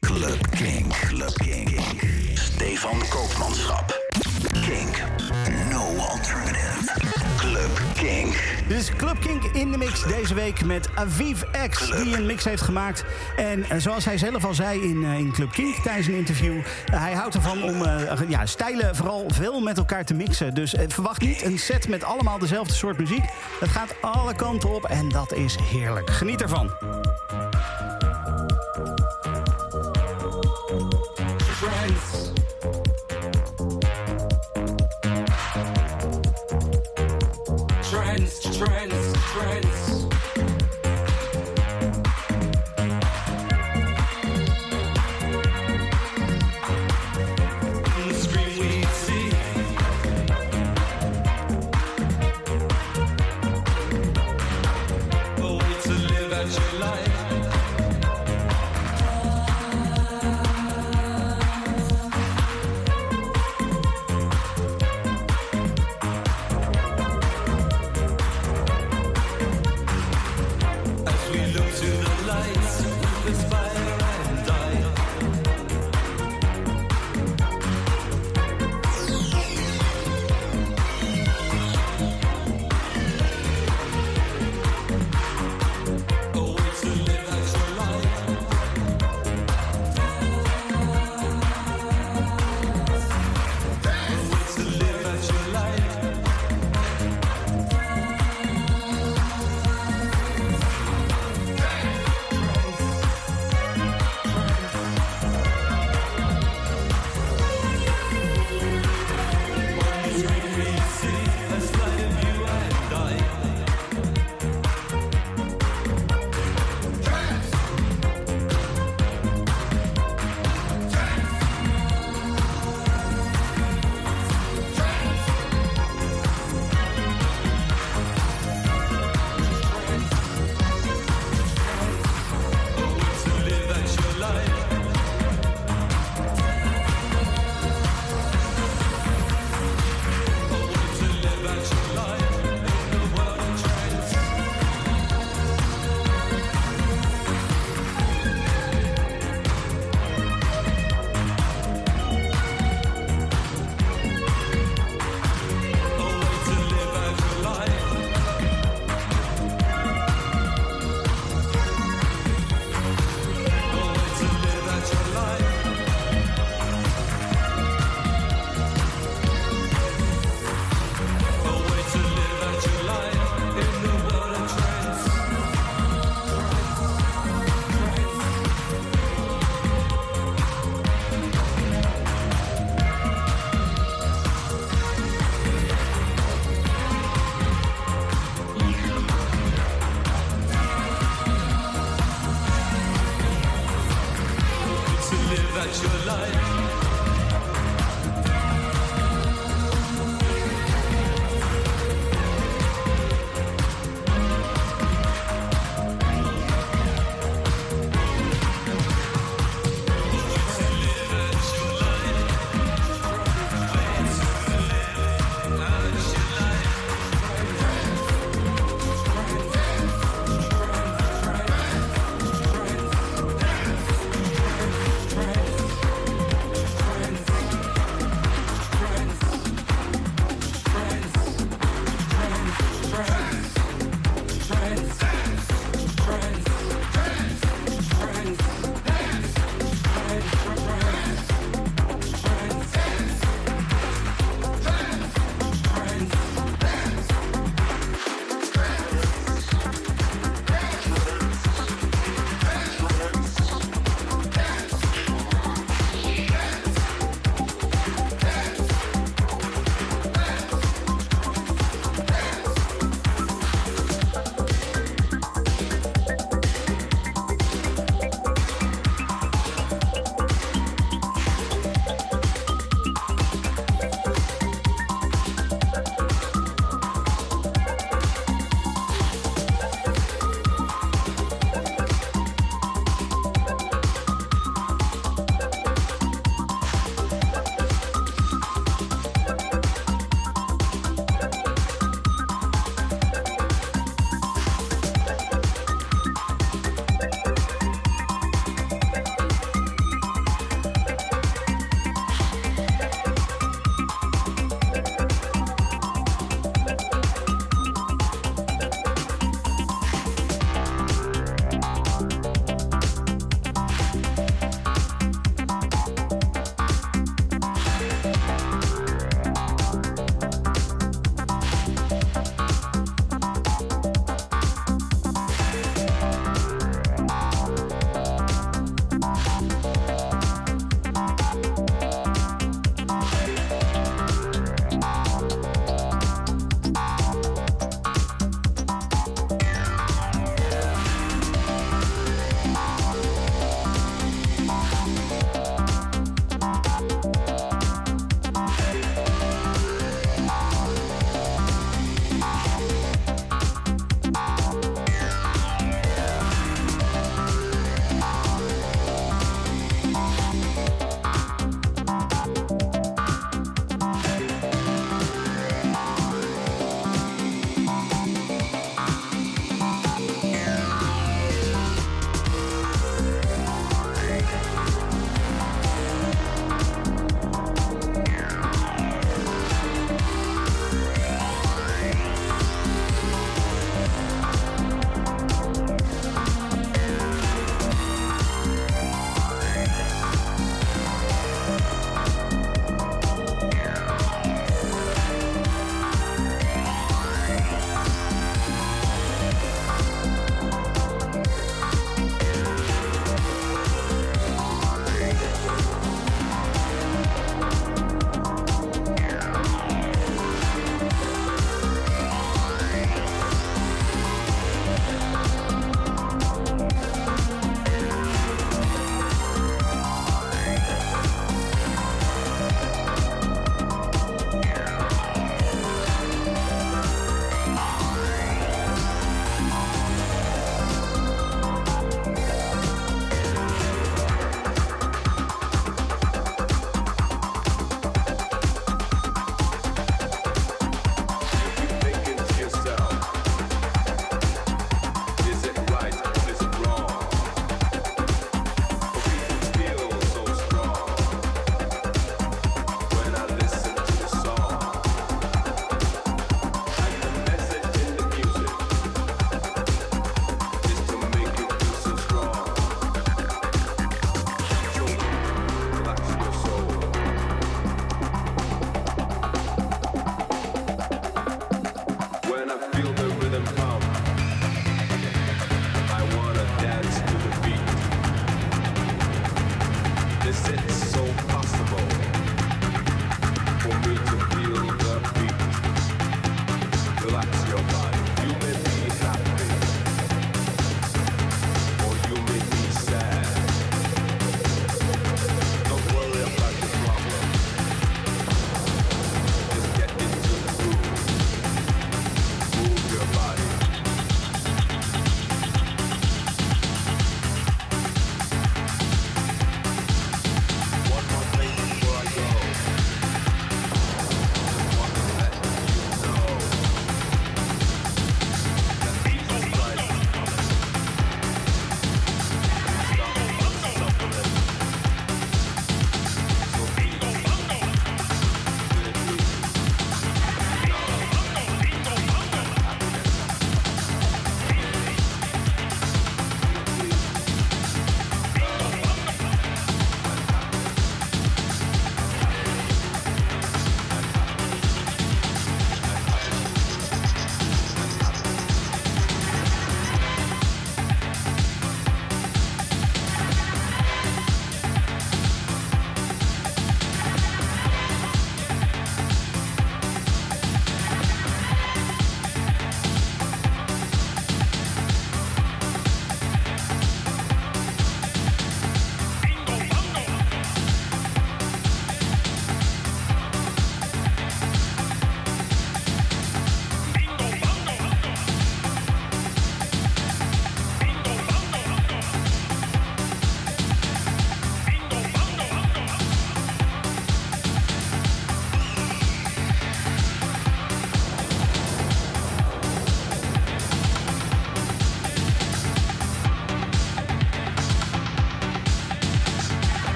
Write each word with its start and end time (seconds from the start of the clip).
Club 0.00 0.50
King. 0.50 0.88
Club 0.88 1.32
King. 1.34 1.80
Stefan 2.34 2.98
Koopmanschap. 3.08 3.98
Kink. 4.52 5.02
No 5.70 5.96
alternative. 5.96 7.10
Club 7.36 7.70
King. 7.94 8.36
Dit 8.68 8.78
is 8.78 8.90
Club 8.96 9.20
Kink 9.20 9.44
in 9.44 9.70
de 9.70 9.78
mix 9.78 10.02
deze 10.02 10.34
week 10.34 10.64
met 10.64 10.88
Aviv 10.94 11.42
X, 11.70 11.90
die 12.02 12.16
een 12.16 12.26
mix 12.26 12.44
heeft 12.44 12.62
gemaakt. 12.62 13.04
En 13.36 13.64
eh, 13.64 13.78
zoals 13.78 14.04
hij 14.04 14.18
zelf 14.18 14.44
al 14.44 14.54
zei 14.54 14.80
in, 14.82 15.04
eh, 15.04 15.18
in 15.18 15.32
Club 15.32 15.52
Kink 15.52 15.74
tijdens 15.74 16.06
een 16.06 16.14
interview... 16.14 16.56
eh, 16.56 17.00
hij 17.00 17.12
houdt 17.12 17.34
ervan 17.34 17.62
om 17.62 17.82
ja, 18.28 18.46
stijlen 18.46 18.96
vooral 18.96 19.24
veel 19.34 19.60
met 19.60 19.78
elkaar 19.78 20.04
te 20.04 20.14
mixen. 20.14 20.54
Dus 20.54 20.74
verwacht 20.88 21.20
niet 21.20 21.42
een 21.42 21.58
set 21.58 21.88
met 21.88 22.04
allemaal 22.04 22.38
dezelfde 22.38 22.74
soort 22.74 22.98
muziek. 22.98 23.24
Het 23.60 23.68
gaat 23.68 23.94
alle 24.00 24.34
kanten 24.34 24.74
op 24.74 24.84
en 24.84 25.08
dat 25.08 25.32
is 25.32 25.56
heerlijk. 25.62 26.10
Geniet 26.10 26.42
ervan. 26.42 26.70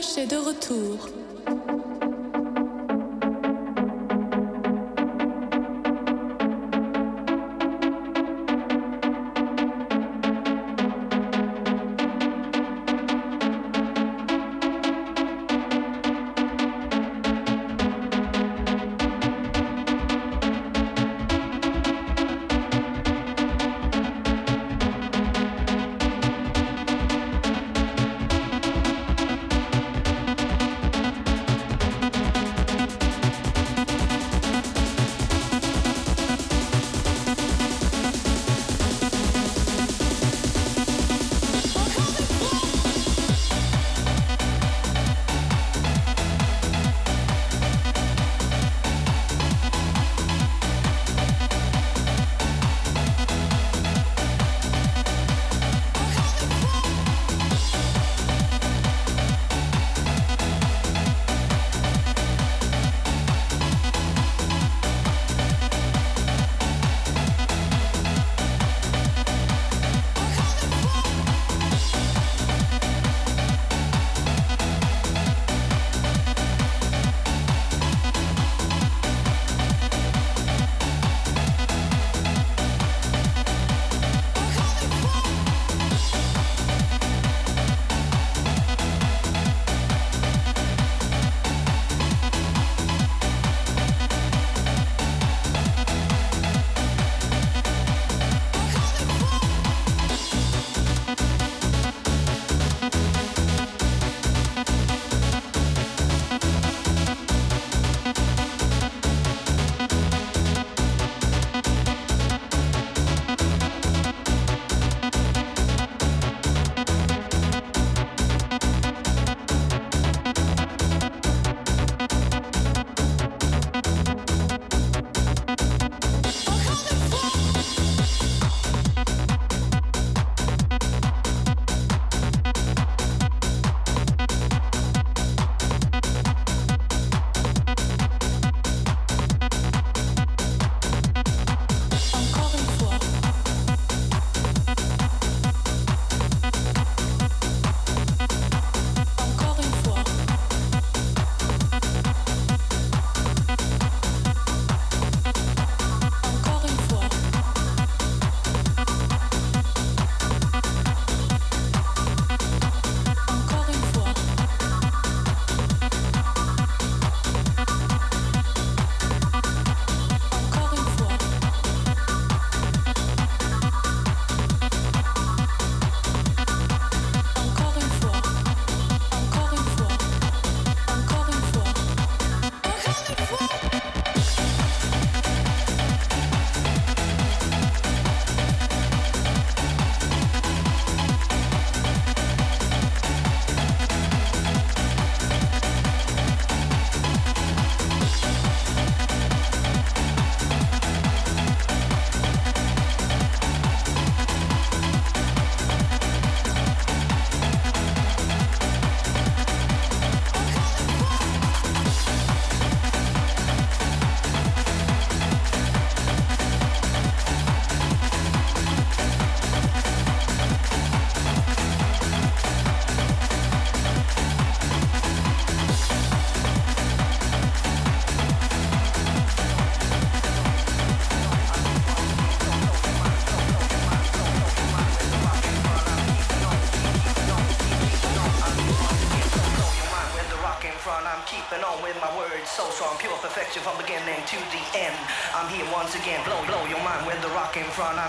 Zach 0.00 0.18
est 0.18 0.26
de 0.26 0.36
retour. 0.36 1.17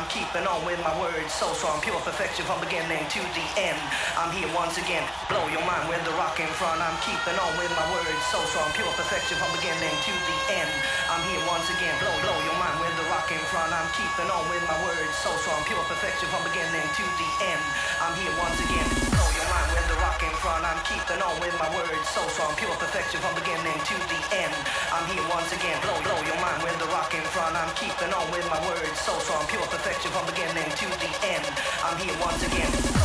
keeping 0.09 0.45
on 0.49 0.65
with 0.65 0.81
my 0.81 0.93
words 0.97 1.29
so 1.29 1.45
strong, 1.53 1.77
pure 1.85 2.01
perfection 2.01 2.41
from 2.45 2.57
beginning 2.59 3.05
to 3.13 3.21
the 3.21 3.45
end. 3.61 3.77
I'm 4.17 4.33
here 4.33 4.49
once 4.57 4.81
again, 4.81 5.05
blow 5.29 5.45
your 5.53 5.61
mind 5.69 5.85
with 5.85 6.01
the 6.01 6.13
rock 6.17 6.41
in 6.41 6.49
front. 6.57 6.81
I'm 6.81 6.97
keeping 7.05 7.37
on 7.37 7.53
with 7.61 7.69
my 7.77 7.85
words 7.93 8.21
so 8.33 8.41
strong, 8.49 8.73
pure 8.73 8.89
perfection 8.97 9.37
from 9.37 9.53
beginning 9.53 9.93
to 9.93 10.13
the 10.13 10.37
end. 10.49 10.71
I'm 11.13 11.21
here 11.29 11.41
once 11.45 11.69
again, 11.69 11.93
blow 12.01 12.09
blow 12.25 12.37
your 12.41 12.57
mind 12.57 12.77
with 12.81 12.93
the 12.97 13.05
rock 13.13 13.29
in 13.29 13.41
front. 13.53 13.69
I'm 13.69 13.89
keeping 13.93 14.29
on 14.33 14.43
with 14.49 14.65
my 14.65 14.77
words 14.81 15.13
so 15.21 15.29
strong, 15.45 15.61
pure 15.69 15.85
perfection 15.85 16.27
from 16.33 16.41
beginning 16.49 16.89
to 16.89 17.05
the 17.05 17.29
end. 17.45 17.61
I'm 18.01 18.13
here 18.17 18.33
once 18.41 18.57
again, 18.65 18.87
blow 19.13 19.29
your 19.37 19.47
mind 19.53 19.69
with 19.77 19.87
the 19.93 19.97
rock 20.01 20.19
in 20.25 20.33
front. 20.41 20.65
I'm 20.65 20.81
keeping 20.89 21.21
on 21.21 21.35
with 21.37 21.53
my 21.61 21.69
words 21.77 22.05
so 22.09 22.25
strong, 22.33 22.51
pure 22.57 22.73
perfection 22.81 23.21
from 23.21 23.37
beginning 23.37 23.77
to 23.77 23.95
the 24.09 24.19
end. 24.33 24.53
I'm 24.99 25.07
here 25.15 25.23
once 25.29 25.49
again, 25.53 25.79
blow, 25.81 25.95
blow 26.03 26.21
your 26.27 26.35
mind 26.41 26.61
with 26.61 26.77
the 26.77 26.85
rock 26.87 27.13
in 27.13 27.21
front. 27.31 27.55
I'm 27.55 27.73
keeping 27.75 28.11
on 28.13 28.29
with 28.31 28.45
my 28.49 28.59
words, 28.67 28.99
so 28.99 29.17
strong, 29.19 29.47
pure 29.47 29.61
perfection 29.61 30.11
from 30.11 30.25
beginning 30.25 30.69
to 30.75 30.85
the 30.99 31.11
end. 31.25 31.45
I'm 31.85 31.97
here 31.97 32.15
once 32.19 32.43
again. 32.45 32.98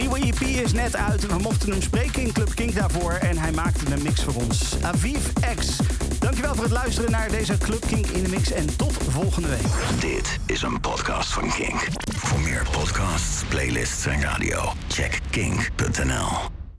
Nieuwe 0.00 0.18
EP 0.18 0.40
is 0.40 0.72
net 0.72 0.96
uit 0.96 1.26
we 1.26 1.38
mochten 1.38 1.70
hem 1.70 1.82
spreken 1.82 2.22
in 2.22 2.32
Club 2.32 2.54
Kink 2.54 2.74
daarvoor. 2.74 3.12
En 3.12 3.38
hij 3.38 3.52
maakte 3.52 3.92
een 3.92 4.02
mix 4.02 4.22
voor 4.22 4.34
ons. 4.34 4.82
Aviv 4.82 5.18
X. 5.56 5.76
Dankjewel 6.18 6.54
voor 6.54 6.64
het 6.64 6.72
luisteren 6.72 7.10
naar 7.10 7.28
deze 7.28 7.58
Club 7.58 7.86
Kink 7.86 8.06
in 8.06 8.22
de 8.22 8.28
mix. 8.28 8.50
En 8.52 8.76
tot 8.76 8.92
volgende 9.08 9.48
week. 9.48 10.00
Dit 10.00 10.38
is 10.46 10.62
een 10.62 10.80
podcast 10.80 11.32
van 11.32 11.50
Kink. 11.50 11.86
Voor 12.16 12.40
meer 12.40 12.66
podcasts, 12.70 13.44
playlists 13.48 14.06
en 14.06 14.20
radio, 14.20 14.72
check 14.88 15.18
kink.nl. 15.30 16.59